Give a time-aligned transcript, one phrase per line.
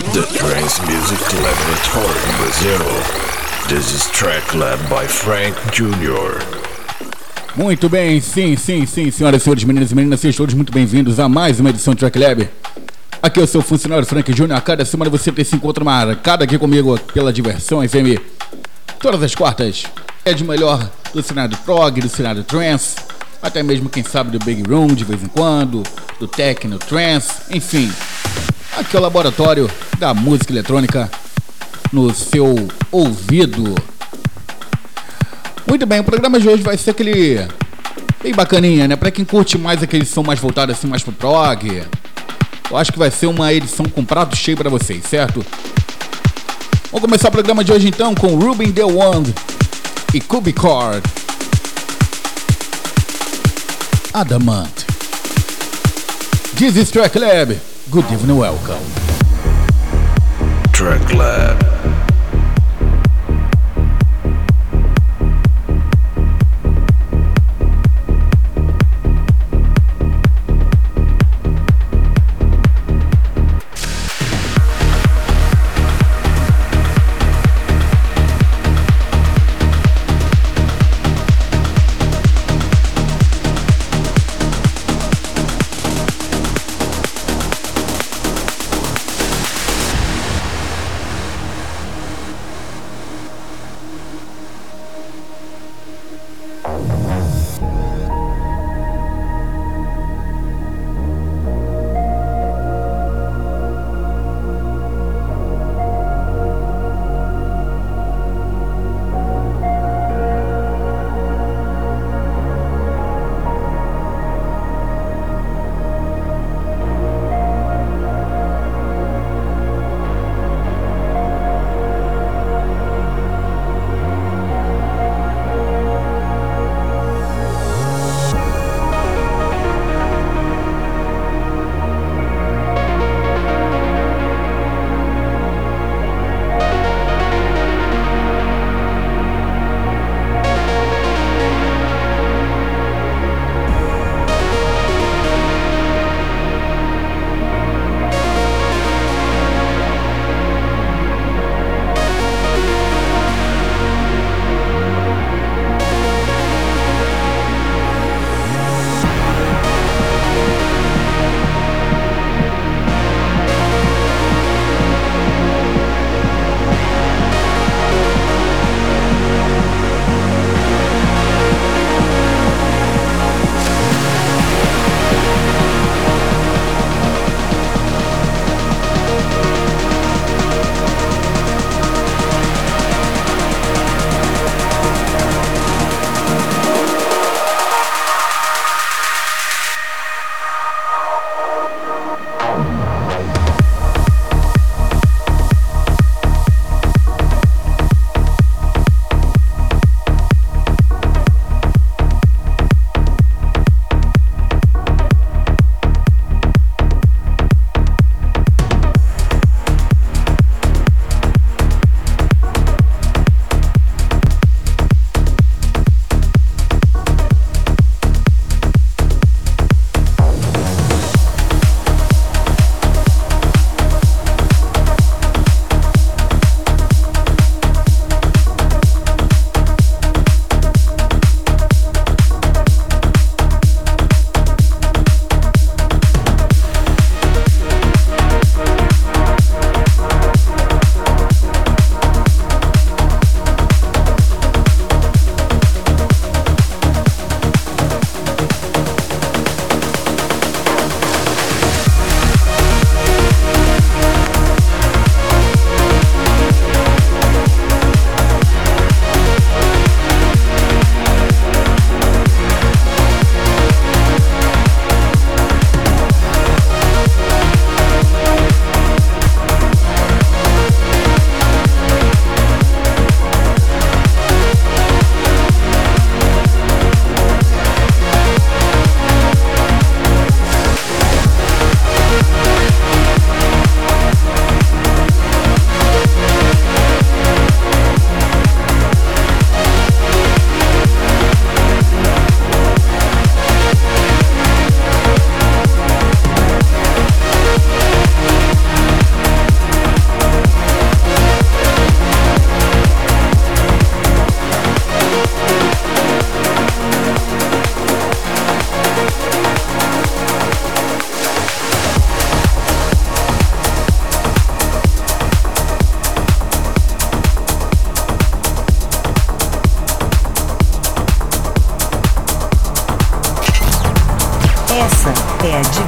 [0.00, 2.78] The Trance Music Laboratory in Brazil.
[3.68, 6.40] This is track lab by Frank Jr.
[7.54, 11.20] Muito bem, sim, sim, sim, senhoras e senhores, meninas e meninas, sejam todos muito bem-vindos
[11.20, 12.48] a mais uma edição do Track Lab.
[13.22, 14.52] Aqui é o seu funcionário Frank Jr.
[14.52, 18.18] A cada semana você tem se encontra marcado aqui comigo pela Diversão FM.
[18.98, 19.84] Todas as quartas
[20.24, 22.96] é de melhor do cenário prog, do cenário trance,
[23.42, 25.82] até mesmo, quem sabe, do Big Room de vez em quando,
[26.18, 27.92] do Techno Trance, enfim.
[28.80, 31.10] Aqui é o laboratório da música eletrônica
[31.92, 33.74] no seu ouvido.
[35.66, 37.46] Muito bem, o programa de hoje vai ser aquele
[38.22, 38.96] bem bacaninha, né?
[38.96, 41.82] Pra quem curte mais aquele som mais voltado assim, mais pro prog.
[42.70, 45.44] Eu acho que vai ser uma edição com prato cheio para vocês, certo?
[46.90, 49.34] Vamos começar o programa de hoje então com Ruben The One
[50.14, 51.02] e Cubicord.
[54.14, 54.86] Adamant.
[56.56, 57.69] This is Lab.
[57.90, 58.84] Good evening, welcome.
[60.72, 61.79] Track lab.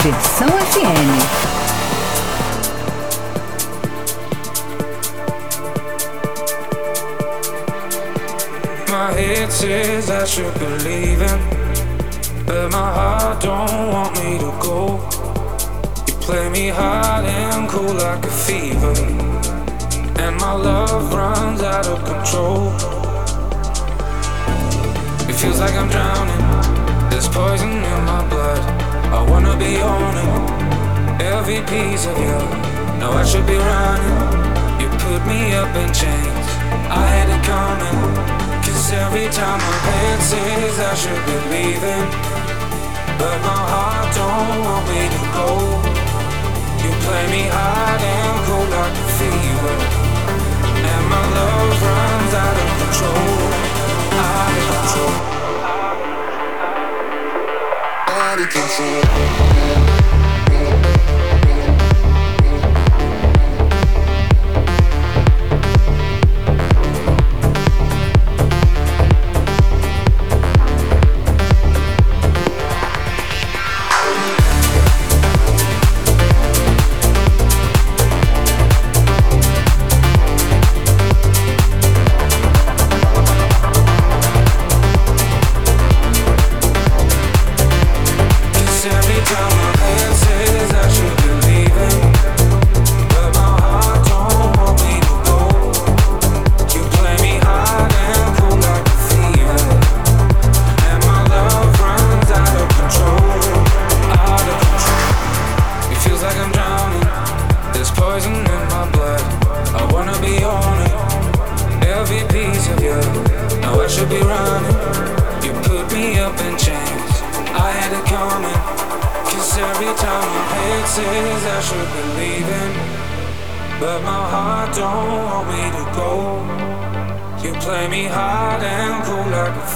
[0.02, 1.10] Diversão FM.
[8.90, 11.40] My head says I should be leaving,
[12.46, 15.00] but my heart don't want me to go.
[16.06, 18.94] You play me hot and cool like a fever,
[20.20, 22.72] and my love runs out of control.
[25.28, 27.10] It feels like I'm drowning.
[27.10, 28.81] There's poison in my blood.
[29.12, 30.34] I wanna be owning
[31.20, 32.40] every piece of you.
[32.98, 34.20] Now I should be running.
[34.80, 36.48] You put me up in chains.
[36.88, 38.42] I had it coming.
[38.64, 42.06] Cause every time my head says I should be leaving,
[43.20, 45.48] but my heart don't want me to go.
[46.82, 49.76] You play me hard and cold like a fever,
[50.90, 53.38] and my love runs out of control,
[54.18, 55.16] out of control,
[58.32, 59.61] out of control.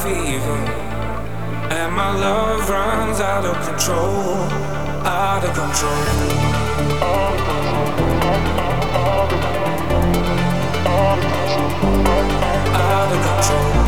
[0.06, 0.58] Fever,
[1.78, 4.36] and my love runs out of control,
[5.04, 6.06] out of control.
[12.72, 13.85] Out of control.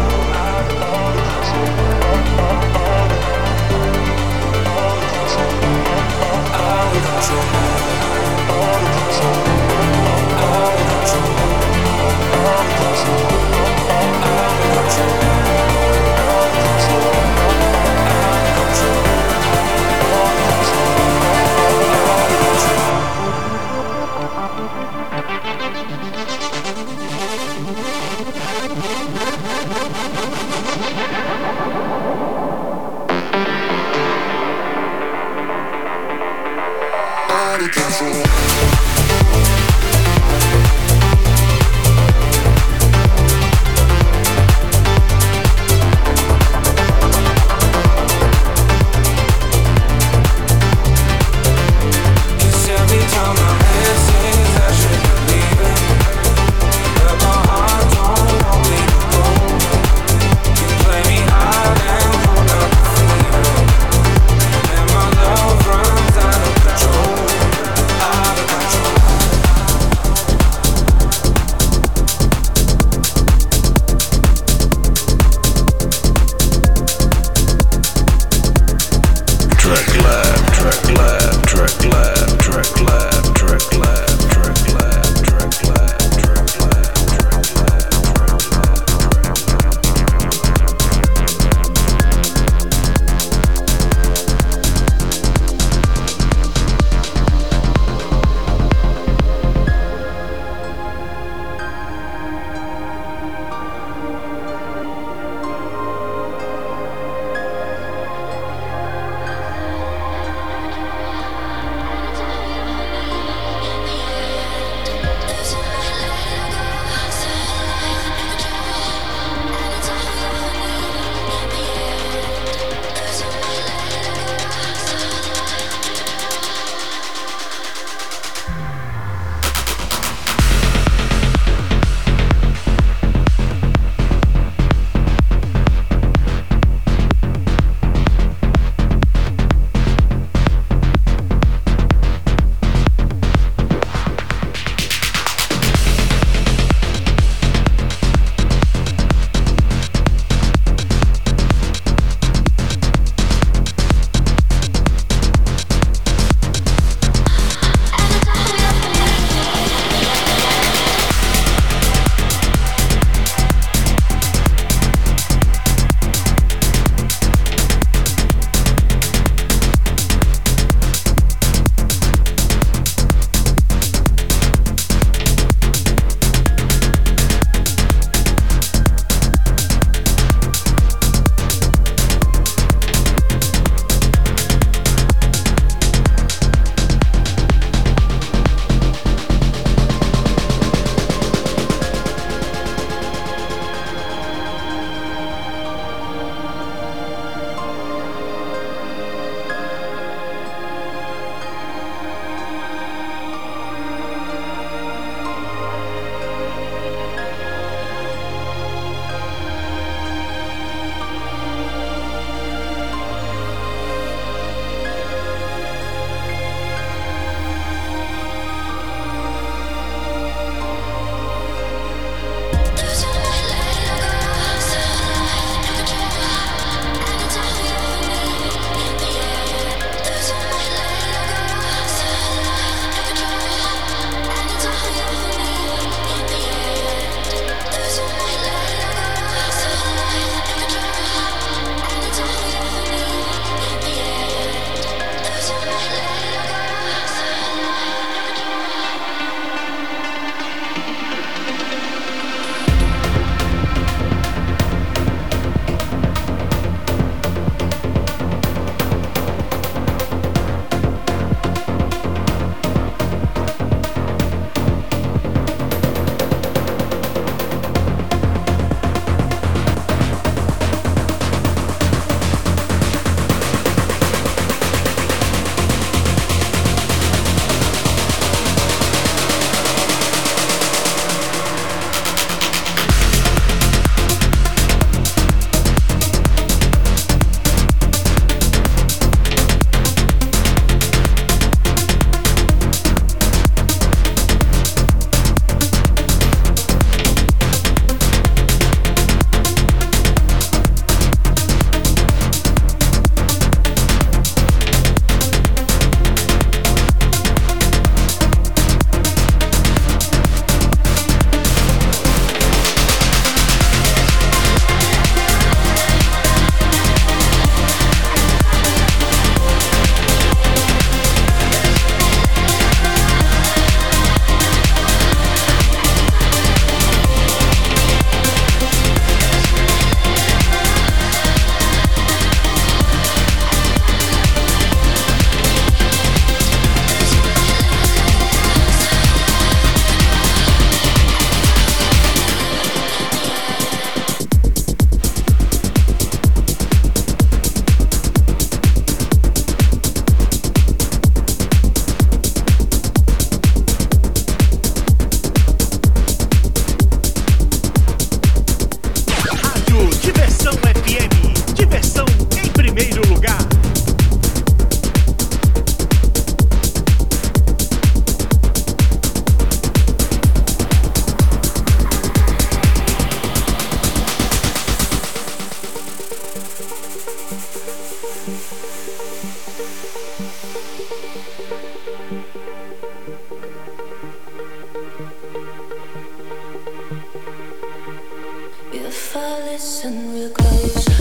[389.21, 390.98] I listen real close.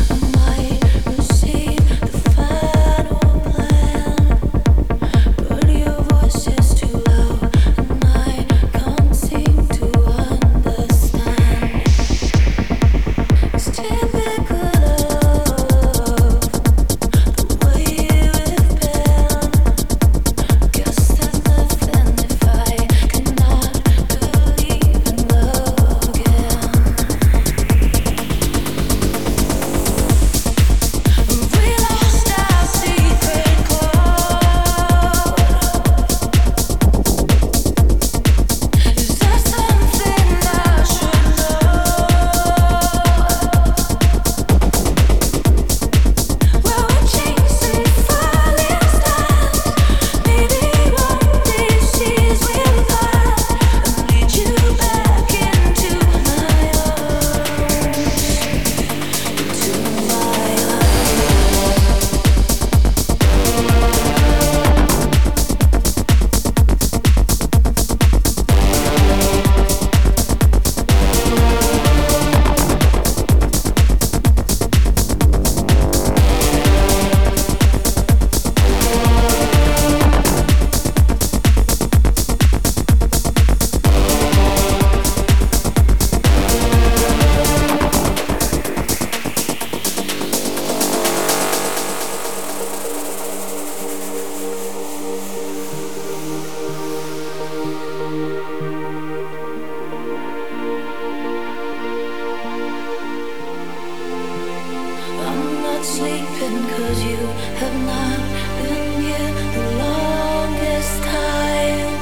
[105.78, 107.18] not sleeping cause you
[107.62, 108.20] have not
[108.64, 111.94] been here the longest time.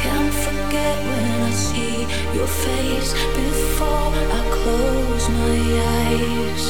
[0.00, 1.96] Can't forget when i see
[2.36, 3.10] your face
[3.42, 5.58] before i close my
[5.98, 6.64] eyes.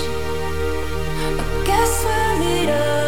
[1.23, 3.06] I guess we're leaders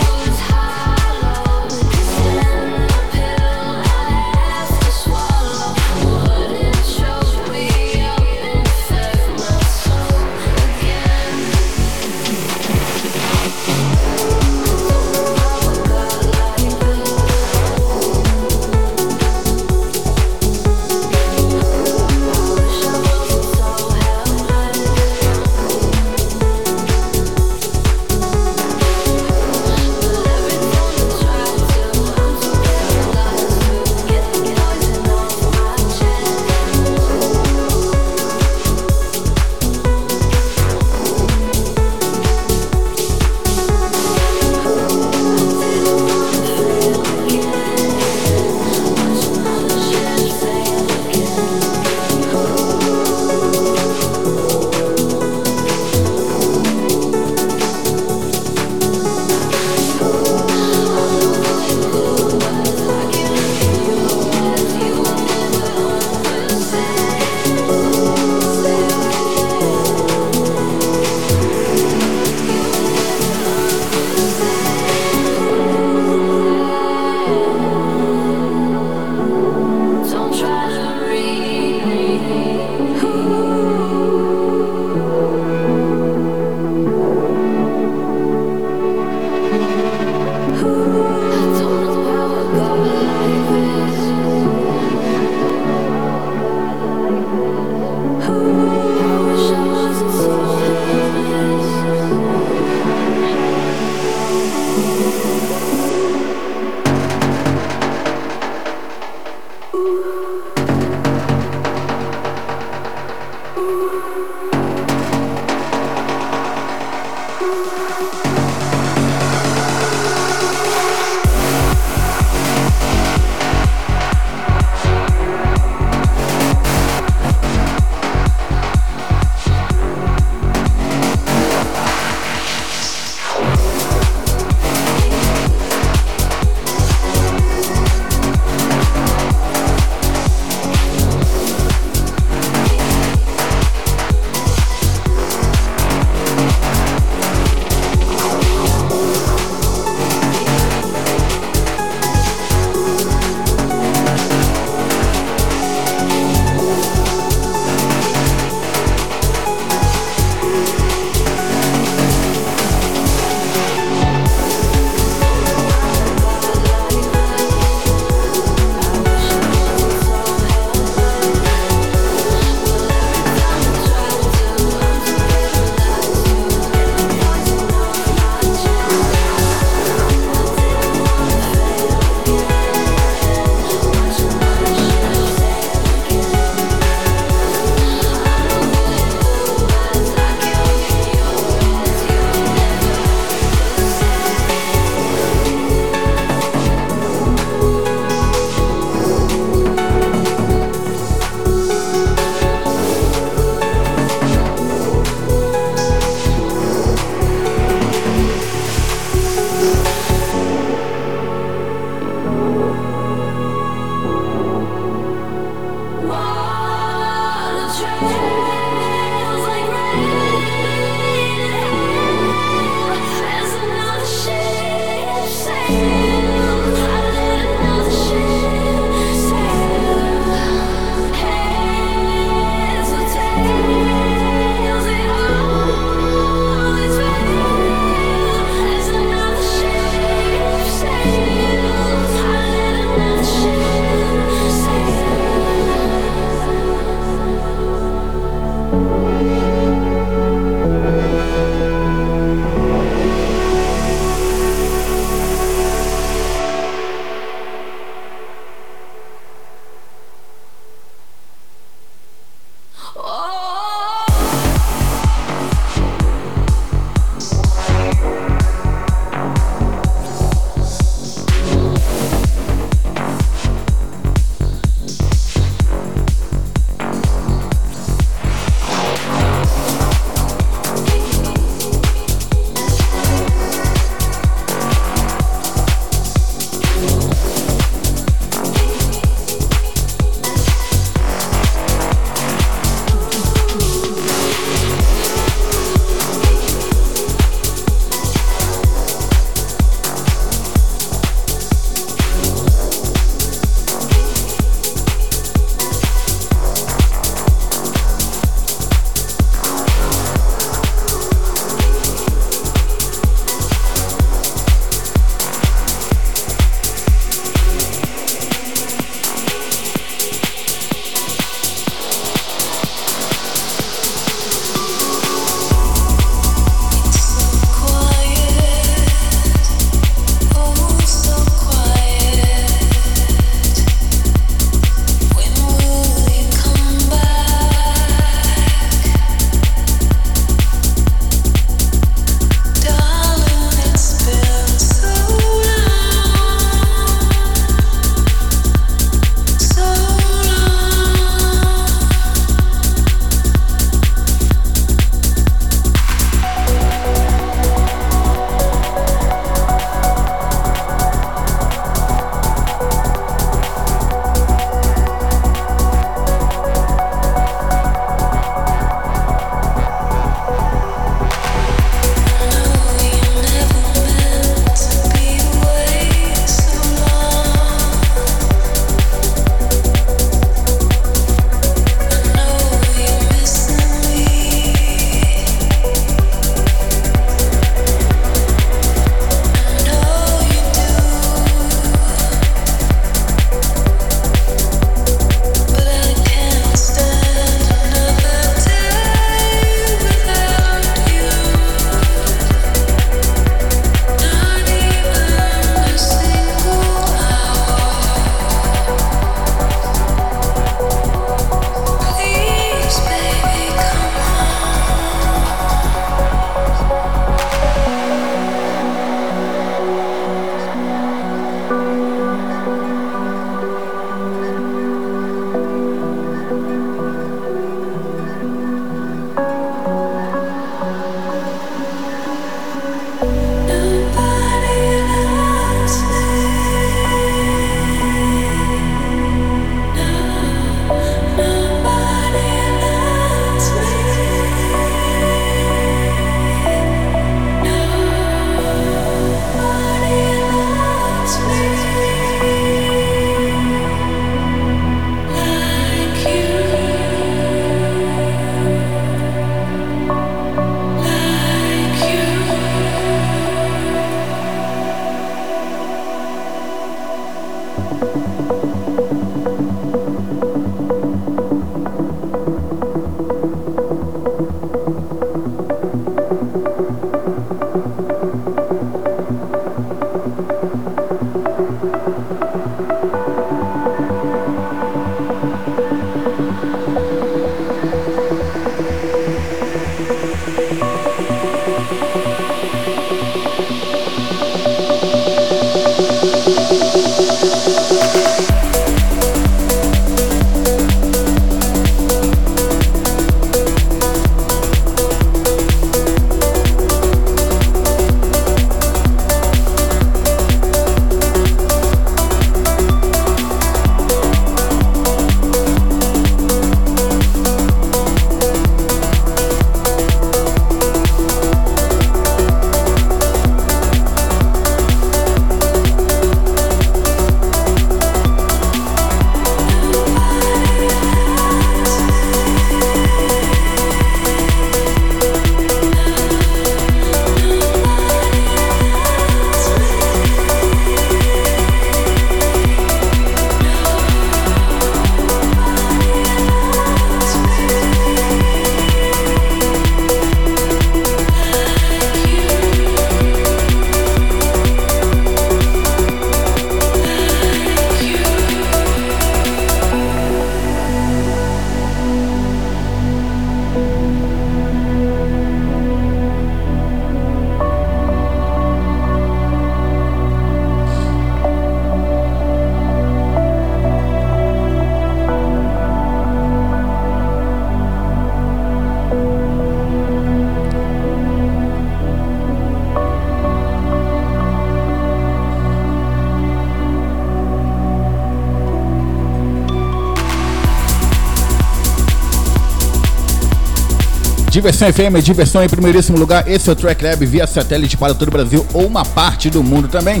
[594.38, 596.28] Diversão FM, diversão em primeiríssimo lugar.
[596.28, 599.42] Esse é o Track Lab via satélite para todo o Brasil ou uma parte do
[599.42, 600.00] mundo também.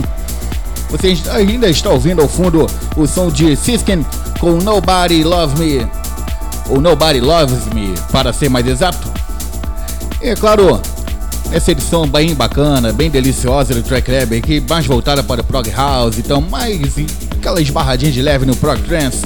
[0.90, 2.64] Você ainda está ouvindo ao fundo
[2.96, 4.06] o som de Siskin
[4.38, 5.88] com Nobody Love Me,
[6.68, 9.10] ou Nobody Loves Me, para ser mais exato.
[10.22, 10.80] E é claro,
[11.50, 15.68] essa edição bem bacana, bem deliciosa do Track Lab, aqui mais voltada para o Prog
[15.68, 16.94] House, então mais
[17.32, 19.22] aquelas barradinhas de leve no Prog Trance.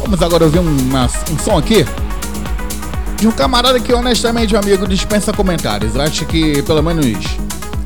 [0.00, 1.84] Vamos agora ouvir um som aqui
[3.16, 5.94] de um camarada que honestamente, meu amigo, dispensa comentários.
[5.94, 7.06] Eu acho que pelo menos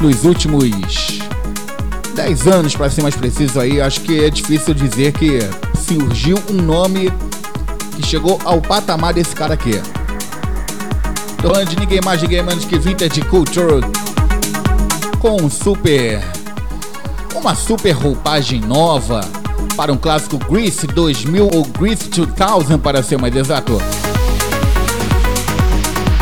[0.01, 1.19] nos últimos
[2.15, 5.39] 10 anos, para ser mais preciso aí, acho que é difícil dizer que
[5.77, 7.13] surgiu um nome
[7.97, 9.81] que chegou ao patamar desse cara aqui.
[11.41, 13.81] Tô falando de ninguém mais, ninguém menos que Vintage Culture
[15.21, 16.23] com um super.
[17.35, 19.21] uma super roupagem nova
[19.77, 23.81] para um clássico Grease 2000 ou Grease 2000 para ser mais exato.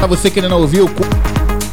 [0.07, 0.89] Pra você que ainda não ouviu,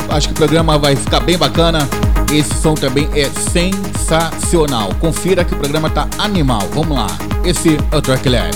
[0.10, 1.88] acho que o programa vai ficar bem bacana.
[2.34, 4.90] Esse som também é sensacional.
[5.00, 6.68] Confira que o programa tá animal.
[6.74, 7.06] Vamos lá.
[7.46, 8.50] Esse é o Track Lab.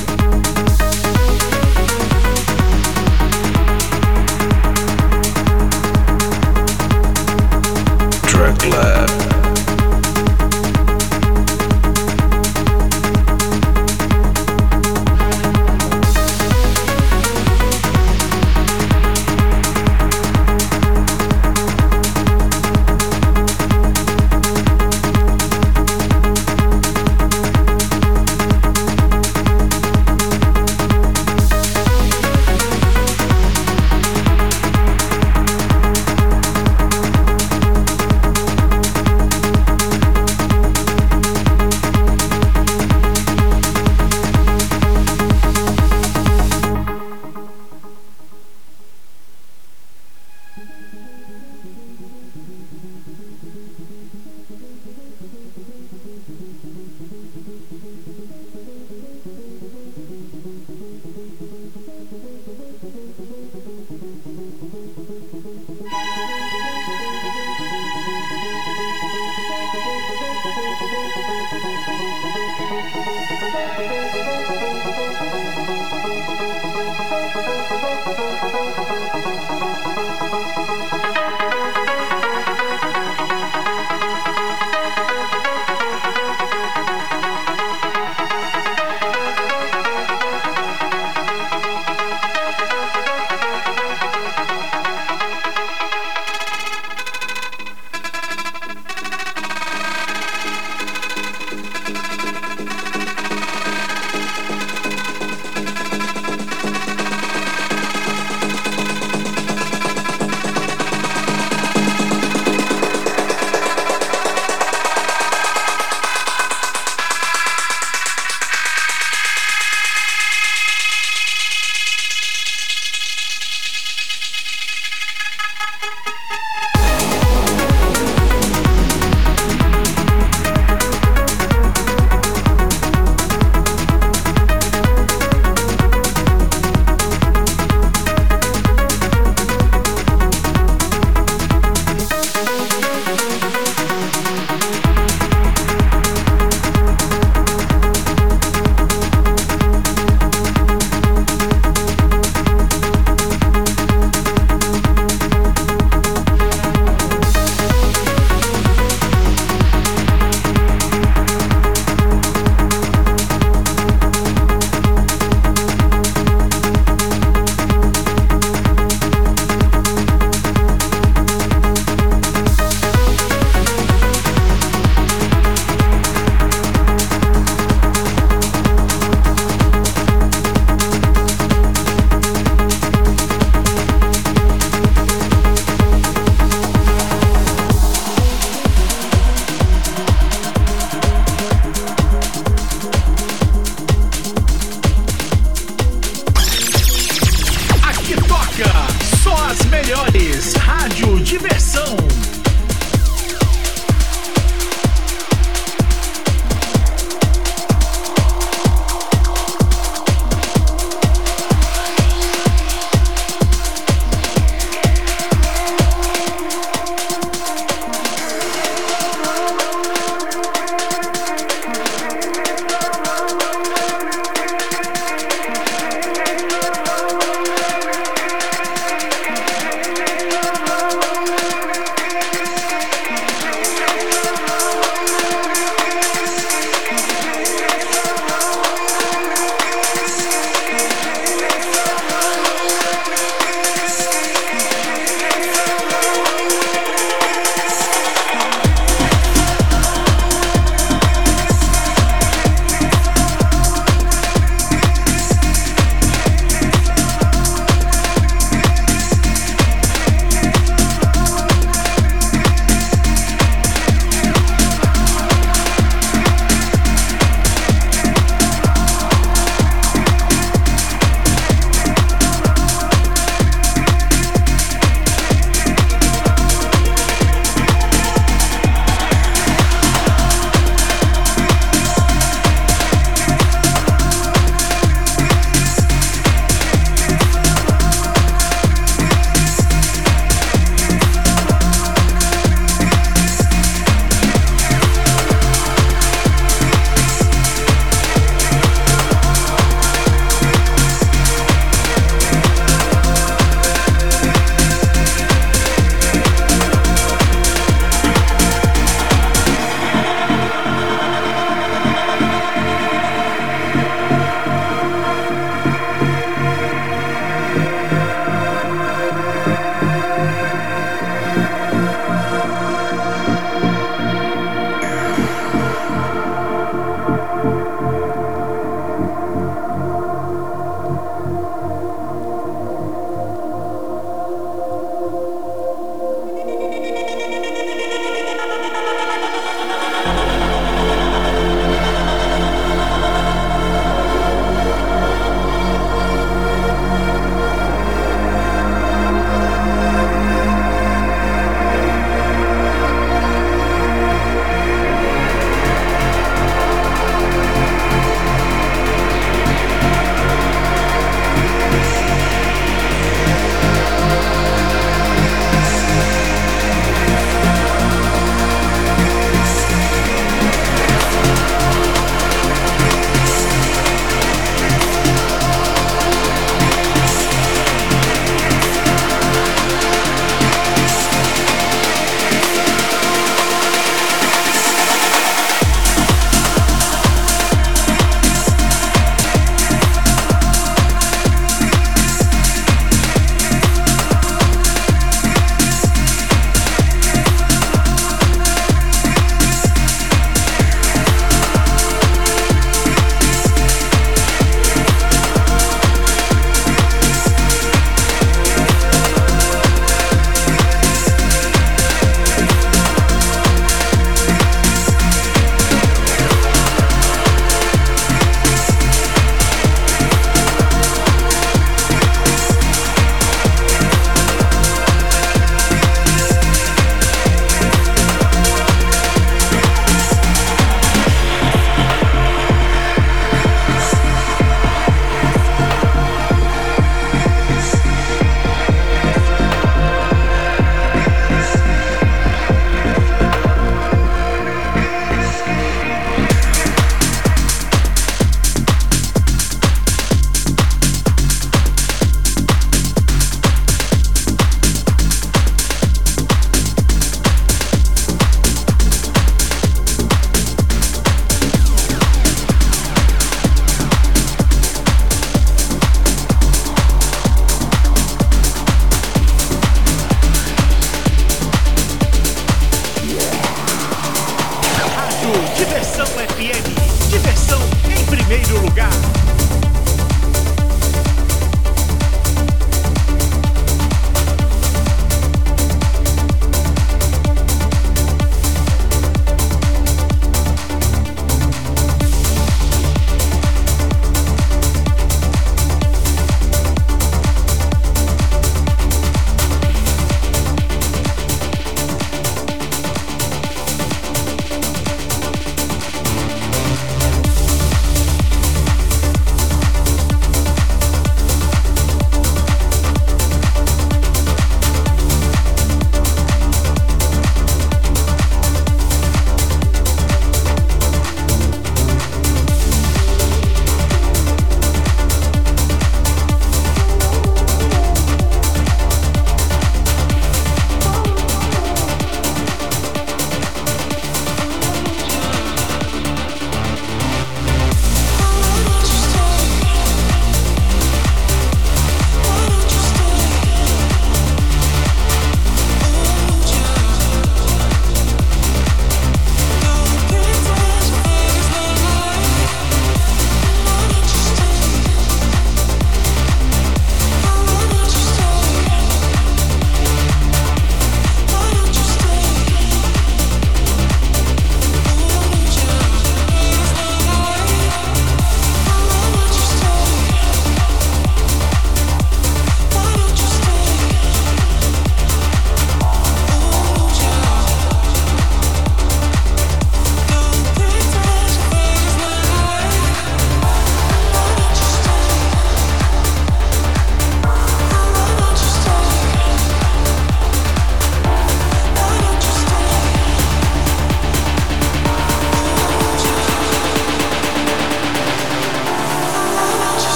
[8.67, 9.16] Lab.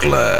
[0.00, 0.37] Track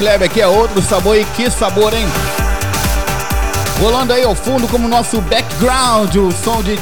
[0.00, 2.06] Lab aqui é outro sabor e que sabor, hein?
[3.80, 6.78] Rolando aí ao fundo como nosso background, o som de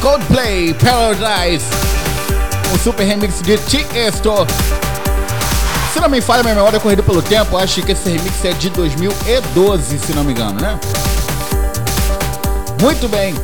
[0.00, 1.64] Coldplay Paradise.
[2.74, 4.46] Um super remix de Tiesto.
[5.92, 8.68] Se não me falha minha memória corrida pelo tempo, acho que esse remix é de
[8.70, 10.78] 2012, se não me engano, né?
[12.80, 13.34] Muito bem.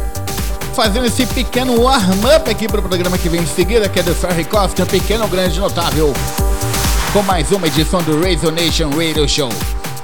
[0.74, 4.14] Fazendo esse pequeno warm-up aqui para o programa que vem em seguida, que é do
[4.14, 6.12] Ferry Costa, um pequeno grande notável
[7.12, 9.48] com mais uma edição do Radio Nation Radio Show.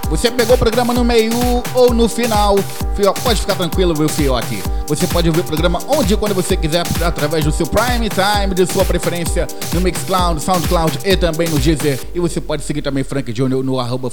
[0.08, 1.32] Você pegou o programa no meio
[1.74, 2.56] ou no final,
[2.94, 4.62] fio- pode ficar tranquilo, meu fiote.
[4.86, 8.54] Você pode ouvir o programa onde e quando você quiser, através do seu Prime Time,
[8.54, 11.98] de sua preferência, no Mixcloud, Soundcloud e também no Deezer.
[12.14, 14.10] E você pode seguir também Frank Junior no arroba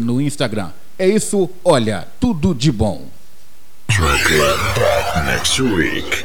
[0.00, 0.68] no Instagram.
[0.98, 3.02] É isso, olha, tudo de bom.
[5.26, 6.23] Next week.